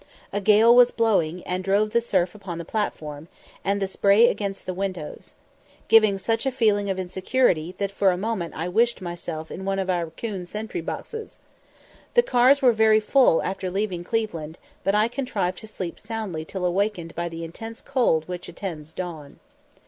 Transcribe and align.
A 0.33 0.41
gale 0.41 0.75
was 0.75 0.89
blowing, 0.89 1.43
and 1.43 1.63
drove 1.63 1.91
the 1.91 2.01
surf 2.01 2.33
upon 2.33 2.57
the 2.57 2.65
platform, 2.65 3.27
and 3.63 3.79
the 3.79 3.85
spray 3.85 4.29
against 4.29 4.65
the 4.65 4.73
windows, 4.73 5.35
giving 5.89 6.17
such 6.17 6.47
a 6.47 6.51
feeling 6.51 6.89
of 6.89 6.97
insecurity, 6.97 7.75
that 7.77 7.91
for 7.91 8.09
a 8.09 8.17
moment 8.17 8.55
I 8.57 8.67
wished 8.67 8.99
myself 8.99 9.51
in 9.51 9.63
one 9.63 9.77
of 9.77 9.91
our 9.91 10.09
"'coon 10.09 10.47
sentry 10.47 10.81
boxes." 10.81 11.37
The 12.15 12.23
cars 12.23 12.63
were 12.63 12.71
very 12.71 12.99
full 12.99 13.43
after 13.43 13.69
leaving 13.69 14.03
Cleveland, 14.03 14.57
but 14.83 14.95
I 14.95 15.07
contrived 15.07 15.59
to 15.59 15.67
sleep 15.67 15.99
soundly 15.99 16.45
till 16.45 16.65
awakened 16.65 17.13
by 17.13 17.29
the 17.29 17.43
intense 17.43 17.79
cold 17.79 18.27
which 18.27 18.49
attends 18.49 18.91
dawn. 18.91 19.39